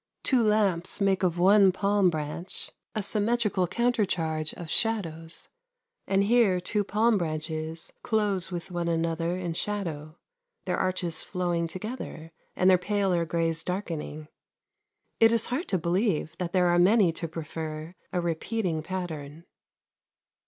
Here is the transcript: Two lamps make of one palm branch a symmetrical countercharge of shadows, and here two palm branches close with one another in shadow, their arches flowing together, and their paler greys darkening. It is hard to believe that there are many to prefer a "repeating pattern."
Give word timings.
Two 0.23 0.41
lamps 0.41 0.99
make 0.99 1.21
of 1.21 1.37
one 1.37 1.71
palm 1.71 2.09
branch 2.09 2.71
a 2.95 3.03
symmetrical 3.03 3.67
countercharge 3.67 4.51
of 4.55 4.67
shadows, 4.67 5.49
and 6.07 6.23
here 6.23 6.59
two 6.59 6.83
palm 6.83 7.19
branches 7.19 7.93
close 8.01 8.51
with 8.51 8.71
one 8.71 8.87
another 8.87 9.37
in 9.37 9.53
shadow, 9.53 10.17
their 10.65 10.75
arches 10.77 11.21
flowing 11.21 11.67
together, 11.67 12.31
and 12.55 12.67
their 12.67 12.79
paler 12.79 13.25
greys 13.25 13.63
darkening. 13.63 14.27
It 15.19 15.31
is 15.31 15.45
hard 15.45 15.67
to 15.67 15.77
believe 15.77 16.35
that 16.39 16.51
there 16.51 16.69
are 16.69 16.79
many 16.79 17.11
to 17.11 17.27
prefer 17.27 17.93
a 18.11 18.19
"repeating 18.19 18.81
pattern." 18.81 19.43